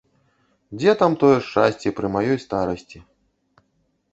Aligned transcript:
Дзе 0.79 0.95
там 1.01 1.17
тое 1.23 1.35
шчасце 1.47 1.93
пры 1.99 2.07
маёй 2.15 2.37
старасці? 2.47 3.03